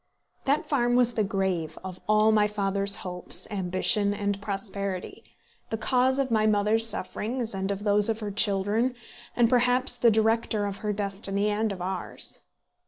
That 0.45 0.67
farm 0.67 0.95
was 0.95 1.13
the 1.13 1.23
grave 1.23 1.77
of 1.83 1.99
all 2.09 2.31
my 2.31 2.47
father's 2.47 2.95
hopes, 3.05 3.47
ambition, 3.51 4.15
and 4.15 4.41
prosperity, 4.41 5.23
the 5.69 5.77
cause 5.77 6.17
of 6.17 6.31
my 6.31 6.47
mother's 6.47 6.87
sufferings, 6.87 7.53
and 7.53 7.69
of 7.69 7.83
those 7.83 8.09
of 8.09 8.19
her 8.19 8.31
children, 8.31 8.95
and 9.35 9.47
perhaps 9.47 9.95
the 9.95 10.09
director 10.09 10.65
of 10.65 10.77
her 10.77 10.91
destiny 10.91 11.49
and 11.49 11.71
of 11.71 11.83
ours. 11.83 12.47